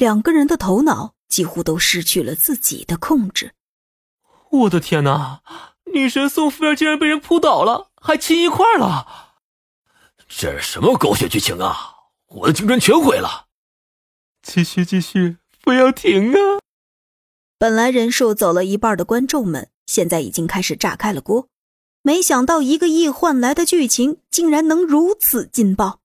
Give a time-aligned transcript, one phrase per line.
[0.00, 3.52] 两个人的头脑几乎都失去了自己的控制。
[4.50, 5.42] 我的天哪！
[5.92, 9.34] 女神宋菲儿竟然被人扑倒了，还亲一块了！
[10.26, 11.96] 这是什么狗血剧情啊！
[12.28, 13.48] 我的青春全毁了！
[14.42, 16.64] 继续，继续，不要停啊！
[17.58, 21.48] 本来人数走了一半的观众们，现在已经开始炸开了锅。
[22.00, 26.00] 没想到一个亿换来的剧情竟然能如此劲爆，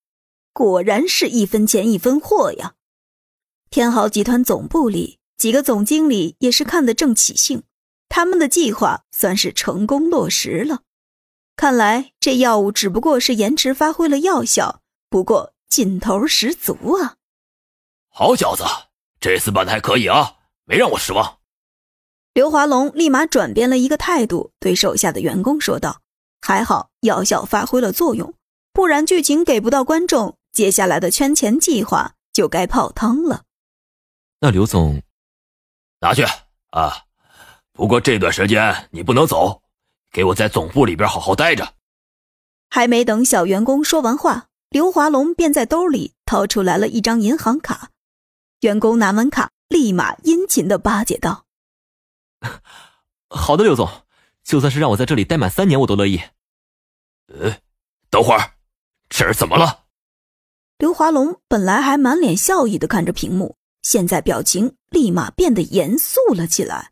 [0.52, 2.74] 果然是一分钱一分货呀！
[3.76, 7.64] 天豪集团总部里，几个总经理也是看得正起兴，
[8.08, 10.84] 他们的计划算是成功落实了。
[11.58, 17.16] 看来这药物只不过是延迟发挥了药效，不过劲头十足啊！
[18.08, 18.64] 好小子，
[19.20, 21.40] 这次办的还可以啊，没让我失望。
[22.34, 26.00] 刘华龙立马转变了一个态度，对手下的员工说道
[26.40, 28.34] ：“还好药效发挥了作用，
[28.72, 33.42] 不然剧情给不到观众，接下来的圈钱计划就该泡汤了。”
[34.40, 35.02] 那刘总，
[36.00, 36.24] 拿去
[36.72, 37.06] 啊！
[37.72, 39.62] 不过这段时间你不能走，
[40.12, 41.74] 给我在总部里边好好待着。
[42.70, 47.92] 还没等小员工说完话，刘华龙便在兜里掏出来了一张银行卡。
[48.62, 51.46] 员工拿完卡，立马殷勤的巴结道。
[53.30, 53.90] 好的，刘总，
[54.44, 56.22] 就算是让我在这里待满三年，我都乐意。
[57.28, 57.58] 呃，
[58.10, 58.54] 等会儿，
[59.10, 59.86] 这是怎么了？
[60.78, 66.92] 刘华龙本来还满脸笑意的看着屏幕，现在表情立马变得严肃了起来。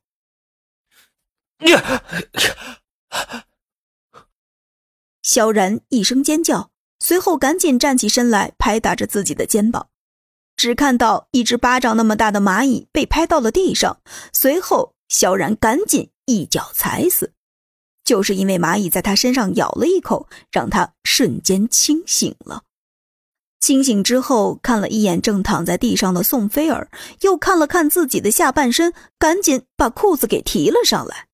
[5.24, 6.70] 萧然一声尖叫，
[7.00, 9.90] 随后赶紧站起身来，拍打着自己的肩膀。
[10.56, 14.94] 只看到一只巴掌那么大的蚂蚁被拍到了地上，随后。
[15.10, 17.34] 萧然赶紧一脚踩死，
[18.04, 22.64] 就是因为蚂蚁在他身上咬了一口，让他瞬间清醒了。
[23.64, 26.90] 清醒之后，看了一眼正躺在地上的宋菲儿，
[27.22, 31.28] 又看了看自己的下半身，赶紧把裤子给提了上来。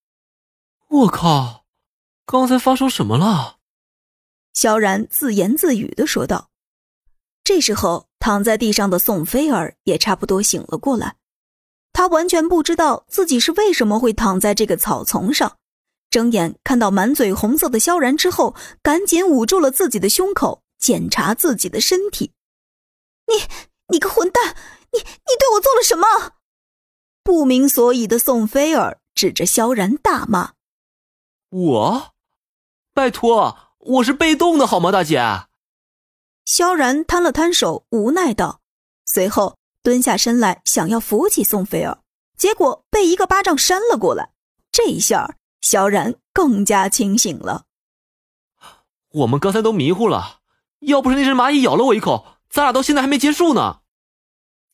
[0.90, 1.66] 我靠，
[2.28, 3.56] 刚才发生什么了？
[4.54, 6.52] 萧然自言自语的说道。
[7.44, 11.16] 这时候，躺在地上的宋菲儿也差不多醒了过来。
[11.94, 15.58] 他完全不知道自己是为什么会躺在这个草丛上，
[16.12, 18.54] 睁眼看到满嘴红色的萧然之后，
[18.84, 22.34] 赶紧捂住了自己的胸口，检查自己的身体。
[23.28, 23.36] 你，
[23.90, 24.56] 你个混蛋！
[24.92, 26.34] 你，你对我做了什么？
[27.22, 30.54] 不明所以的宋菲儿指着萧然大骂
[31.52, 32.14] ：“我，
[32.94, 35.22] 拜托，我是被动的好吗，大姐？”
[36.46, 38.62] 萧然摊了摊手，无奈道，
[39.06, 39.60] 随后。
[39.82, 42.02] 蹲下身来，想要扶起宋菲儿，
[42.38, 44.34] 结果被一个巴掌扇了过来。
[44.74, 47.64] 这一下，萧然更加清醒了。
[49.12, 50.39] 我们刚才都迷糊了，
[50.80, 53.80] 要不是那只蚂蚁咬了我一口，咱俩到现在还没结束呢。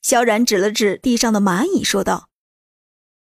[0.02, 2.30] 萧然指了指地上的蚂蚁，说道：“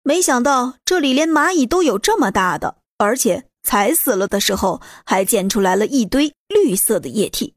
[0.05, 7.55] 没想到这里连蚂蚁都有这么大的，而且踩死了的时候还溅出来了一堆绿色的液体。